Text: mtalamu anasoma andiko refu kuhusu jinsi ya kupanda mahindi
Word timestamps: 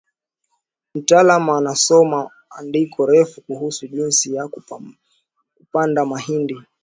mtalamu 0.95 1.55
anasoma 1.55 2.31
andiko 2.49 3.05
refu 3.05 3.41
kuhusu 3.41 3.87
jinsi 3.87 4.35
ya 4.35 4.47
kupanda 5.57 6.05
mahindi 6.05 6.57